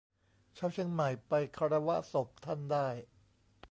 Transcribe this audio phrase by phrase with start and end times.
[0.57, 2.87] ชาวเชียงใหม่ไปคารวะศพท่านได้